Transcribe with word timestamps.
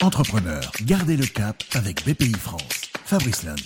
Entrepreneur, 0.00 0.70
gardez 0.84 1.16
le 1.16 1.26
cap 1.26 1.64
avec 1.72 2.06
BPI 2.06 2.32
France. 2.32 2.62
Fabrice 3.04 3.42
Lundi. 3.42 3.64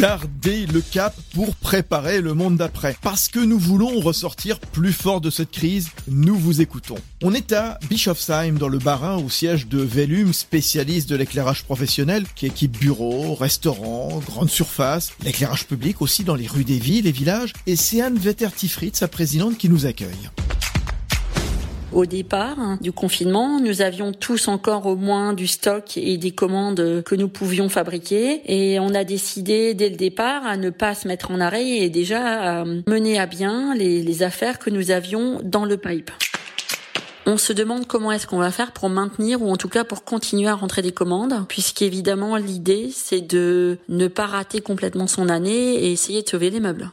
Gardez 0.00 0.64
le 0.64 0.80
cap 0.80 1.14
pour 1.34 1.54
préparer 1.54 2.22
le 2.22 2.32
monde 2.32 2.56
d'après. 2.56 2.96
Parce 3.02 3.28
que 3.28 3.40
nous 3.40 3.58
voulons 3.58 4.00
ressortir 4.00 4.58
plus 4.58 4.94
fort 4.94 5.20
de 5.20 5.28
cette 5.28 5.50
crise, 5.50 5.90
nous 6.08 6.34
vous 6.34 6.62
écoutons. 6.62 6.96
On 7.22 7.34
est 7.34 7.52
à 7.52 7.78
Bischofsheim, 7.90 8.56
dans 8.56 8.68
le 8.68 8.78
Bas-Rhin, 8.78 9.18
au 9.18 9.28
siège 9.28 9.66
de 9.66 9.82
Velum, 9.82 10.32
spécialiste 10.32 11.10
de 11.10 11.16
l'éclairage 11.16 11.64
professionnel, 11.64 12.24
qui 12.34 12.46
équipe 12.46 12.78
bureaux, 12.78 13.34
restaurants, 13.34 14.22
grandes 14.24 14.50
surfaces, 14.50 15.12
l'éclairage 15.24 15.66
public 15.66 16.00
aussi 16.00 16.24
dans 16.24 16.36
les 16.36 16.46
rues 16.46 16.64
des 16.64 16.78
villes 16.78 17.06
et 17.06 17.12
villages. 17.12 17.52
Et 17.66 17.76
c'est 17.76 18.00
Anne 18.00 18.16
Vetter-Tifrit, 18.16 18.92
sa 18.94 19.08
présidente, 19.08 19.58
qui 19.58 19.68
nous 19.68 19.84
accueille. 19.84 20.30
Au 21.96 22.04
départ 22.04 22.76
du 22.82 22.92
confinement, 22.92 23.58
nous 23.58 23.80
avions 23.80 24.12
tous 24.12 24.48
encore 24.48 24.84
au 24.84 24.96
moins 24.96 25.32
du 25.32 25.46
stock 25.46 25.96
et 25.96 26.18
des 26.18 26.30
commandes 26.30 27.02
que 27.02 27.14
nous 27.14 27.28
pouvions 27.28 27.70
fabriquer 27.70 28.42
et 28.44 28.78
on 28.78 28.92
a 28.92 29.02
décidé 29.02 29.72
dès 29.72 29.88
le 29.88 29.96
départ 29.96 30.44
à 30.44 30.58
ne 30.58 30.68
pas 30.68 30.94
se 30.94 31.08
mettre 31.08 31.30
en 31.30 31.40
arrêt 31.40 31.66
et 31.66 31.88
déjà 31.88 32.60
à 32.60 32.64
mener 32.66 33.18
à 33.18 33.24
bien 33.24 33.74
les, 33.74 34.02
les 34.02 34.22
affaires 34.22 34.58
que 34.58 34.68
nous 34.68 34.90
avions 34.90 35.40
dans 35.42 35.64
le 35.64 35.78
pipe. 35.78 36.10
On 37.24 37.38
se 37.38 37.54
demande 37.54 37.86
comment 37.86 38.12
est-ce 38.12 38.26
qu'on 38.26 38.40
va 38.40 38.50
faire 38.50 38.72
pour 38.72 38.90
maintenir 38.90 39.40
ou 39.40 39.50
en 39.50 39.56
tout 39.56 39.70
cas 39.70 39.84
pour 39.84 40.04
continuer 40.04 40.48
à 40.48 40.54
rentrer 40.54 40.82
des 40.82 40.92
commandes, 40.92 41.46
puisqu'évidemment 41.48 42.36
l'idée 42.36 42.90
c'est 42.92 43.22
de 43.22 43.78
ne 43.88 44.06
pas 44.06 44.26
rater 44.26 44.60
complètement 44.60 45.06
son 45.06 45.30
année 45.30 45.76
et 45.76 45.92
essayer 45.92 46.20
de 46.20 46.28
sauver 46.28 46.50
les 46.50 46.60
meubles. 46.60 46.90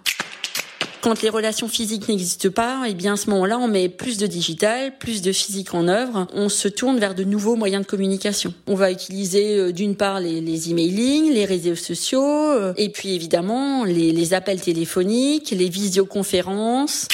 Quand 1.03 1.21
les 1.21 1.27
relations 1.27 1.67
physiques 1.67 2.07
n'existent 2.07 2.49
pas, 2.49 2.85
eh 2.87 2.93
bien 2.93 3.15
à 3.15 3.17
ce 3.17 3.29
moment-là, 3.31 3.59
on 3.59 3.67
met 3.67 3.89
plus 3.89 4.17
de 4.17 4.25
digital, 4.25 4.97
plus 4.97 5.21
de 5.21 5.33
physique 5.33 5.73
en 5.73 5.89
œuvre. 5.89 6.27
On 6.33 6.47
se 6.47 6.69
tourne 6.69 6.97
vers 6.97 7.13
de 7.13 7.25
nouveaux 7.25 7.57
moyens 7.57 7.83
de 7.83 7.87
communication. 7.89 8.53
On 8.67 8.75
va 8.75 8.89
utiliser 8.89 9.57
euh, 9.57 9.73
d'une 9.73 9.97
part 9.97 10.21
les, 10.21 10.39
les 10.39 10.69
emailing, 10.71 11.33
les 11.33 11.43
réseaux 11.43 11.75
sociaux, 11.75 12.23
euh, 12.23 12.73
et 12.77 12.87
puis 12.87 13.13
évidemment 13.13 13.83
les, 13.83 14.13
les 14.13 14.33
appels 14.33 14.61
téléphoniques, 14.61 15.51
les 15.51 15.67
visioconférences 15.67 17.09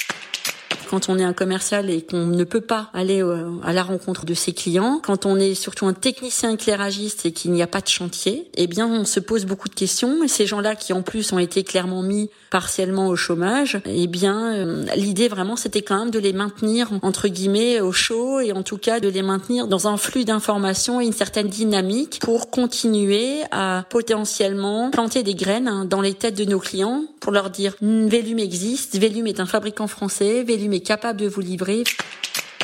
quand 0.90 1.08
on 1.08 1.20
est 1.20 1.24
un 1.24 1.34
commercial 1.34 1.90
et 1.90 2.02
qu'on 2.02 2.26
ne 2.26 2.44
peut 2.44 2.62
pas 2.62 2.90
aller 2.94 3.22
euh, 3.22 3.52
à 3.64 3.74
la 3.74 3.84
rencontre 3.84 4.26
de 4.26 4.34
ses 4.34 4.54
clients, 4.54 5.00
quand 5.04 5.28
on 5.28 5.38
est 5.38 5.54
surtout 5.54 5.86
un 5.86 5.94
technicien 5.94 6.52
éclairagiste 6.52 7.28
et 7.28 7.32
qu'il 7.32 7.52
n'y 7.52 7.62
a 7.62 7.68
pas 7.68 7.82
de 7.82 7.88
chantier, 7.88 8.50
eh 8.56 8.66
bien 8.66 8.88
on 8.88 9.06
se 9.06 9.20
pose 9.20 9.46
beaucoup 9.46 9.70
de 9.70 9.76
questions. 9.76 10.24
Et 10.24 10.28
ces 10.28 10.48
gens-là 10.48 10.76
qui 10.76 10.94
en 10.94 11.04
plus 11.04 11.32
ont 11.32 11.38
été 11.38 11.64
clairement 11.64 12.02
mis 12.02 12.32
partiellement 12.50 13.08
au 13.08 13.16
chômage, 13.16 13.80
eh 13.86 14.08
bien 14.08 14.54
euh, 14.54 14.86
l'idée 14.96 15.28
vraiment 15.28 15.56
c'était 15.56 15.84
quand 15.84 16.00
même 16.00 16.12
de 16.12 16.18
les 16.18 16.34
maintenir 16.34 16.90
entre 17.04 17.28
guillemets 17.28 17.80
au 17.82 17.92
chaud 17.92 18.40
et 18.40 18.52
en 18.52 18.64
tout 18.64 18.78
cas 18.78 19.00
de 19.00 19.08
les 19.08 19.22
maintenir 19.22 19.68
dans 19.68 19.88
un 19.88 19.98
flux 19.98 20.26
d'informations 20.26 21.00
et 21.00 21.06
une 21.06 21.14
certaine 21.14 21.48
dynamique 21.48 22.20
pour 22.22 22.50
continuer 22.50 23.42
à 23.52 23.86
potentiellement 23.90 24.90
planter 24.90 25.22
des 25.22 25.36
graines 25.36 25.68
hein, 25.68 25.86
dans 25.86 26.02
les 26.02 26.16
têtes 26.16 26.38
de 26.38 26.46
nos 26.46 26.60
clients 26.60 27.04
pour 27.20 27.32
leur 27.32 27.52
dire 27.52 27.76
Velum 27.82 28.40
existe, 28.40 29.00
Velum 29.00 29.28
est 29.28 29.40
un 29.40 29.46
fabricant 29.46 29.88
français, 29.88 30.44
Velum 30.44 30.79
capable 30.82 31.20
de 31.20 31.28
vous 31.28 31.42
livrer. 31.42 31.84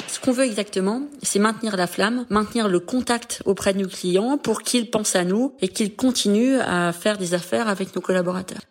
Ce 0.07 0.19
qu'on 0.19 0.31
veut 0.31 0.45
exactement, 0.45 1.03
c'est 1.23 1.39
maintenir 1.39 1.75
la 1.77 1.87
flamme, 1.87 2.25
maintenir 2.29 2.67
le 2.67 2.79
contact 2.79 3.41
auprès 3.45 3.73
de 3.73 3.79
nos 3.79 3.87
clients 3.87 4.37
pour 4.37 4.61
qu'ils 4.61 4.89
pensent 4.89 5.15
à 5.15 5.23
nous 5.23 5.53
et 5.61 5.67
qu'ils 5.67 5.95
continuent 5.95 6.59
à 6.59 6.93
faire 6.93 7.17
des 7.17 7.33
affaires 7.33 7.67
avec 7.67 7.95
nos 7.95 8.01
collaborateurs. 8.01 8.61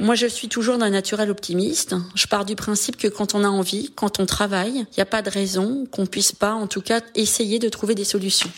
Moi, 0.00 0.14
je 0.14 0.26
suis 0.26 0.48
toujours 0.48 0.78
d'un 0.78 0.90
naturel 0.90 1.28
optimiste. 1.28 1.96
Je 2.14 2.28
pars 2.28 2.44
du 2.44 2.54
principe 2.54 2.96
que 2.96 3.08
quand 3.08 3.34
on 3.34 3.42
a 3.42 3.48
envie, 3.48 3.90
quand 3.96 4.20
on 4.20 4.26
travaille, 4.26 4.76
il 4.76 4.96
n'y 4.96 5.02
a 5.02 5.06
pas 5.06 5.22
de 5.22 5.30
raison 5.30 5.86
qu'on 5.90 6.06
puisse 6.06 6.32
pas, 6.32 6.52
en 6.52 6.68
tout 6.68 6.82
cas, 6.82 7.00
essayer 7.16 7.58
de 7.58 7.68
trouver 7.68 7.96
des 7.96 8.04
solutions. 8.04 8.50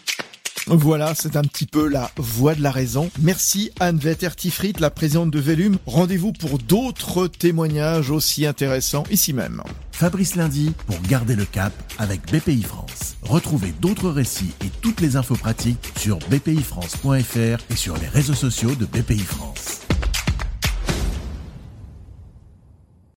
Voilà, 0.67 1.15
c'est 1.15 1.37
un 1.37 1.43
petit 1.43 1.67
peu 1.67 1.89
la 1.89 2.11
voix 2.17 2.55
de 2.55 2.63
la 2.63 2.71
raison. 2.71 3.11
Merci 3.21 3.71
Anne 3.81 3.99
Vetter-Tifrit, 3.99 4.75
la 4.79 4.91
présidente 4.91 5.31
de 5.31 5.41
Velum. 5.41 5.79
Rendez-vous 5.87 6.33
pour 6.33 6.59
d'autres 6.59 7.27
témoignages 7.27 8.11
aussi 8.11 8.47
intéressants 8.47 9.05
ici 9.11 9.33
même. 9.33 9.63
Fabrice 9.93 10.37
Lundi 10.37 10.73
pour 10.87 11.01
garder 11.03 11.37
le 11.37 11.45
cap 11.45 11.73
avec 11.99 12.23
BPI 12.33 12.63
France. 12.63 13.17
Retrouvez 13.23 13.73
d'autres 13.81 14.11
récits 14.11 14.55
et 14.65 14.71
toutes 14.81 15.01
les 15.01 15.17
infos 15.17 15.37
pratiques 15.37 15.93
sur 15.99 16.19
bpifrance.fr 16.31 17.65
et 17.71 17.77
sur 17.77 17.97
les 17.99 18.09
réseaux 18.09 18.35
sociaux 18.35 18.75
de 18.75 18.87
BPI 18.87 19.19
France. 19.19 19.50